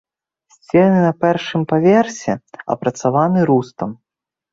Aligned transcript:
Сцены 0.53 0.99
на 1.01 1.09
першым 1.25 1.61
паверсе 1.71 2.33
апрацаваны 2.77 3.39
рустам. 3.51 3.89